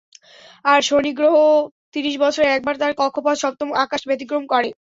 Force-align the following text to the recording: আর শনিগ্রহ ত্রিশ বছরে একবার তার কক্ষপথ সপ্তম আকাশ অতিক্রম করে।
আর 0.65 0.79
শনিগ্রহ 0.81 1.35
ত্রিশ 1.93 2.15
বছরে 2.23 2.47
একবার 2.49 2.75
তার 2.81 2.91
কক্ষপথ 2.99 3.35
সপ্তম 3.43 3.69
আকাশ 3.83 4.01
অতিক্রম 4.07 4.43
করে। 4.53 4.69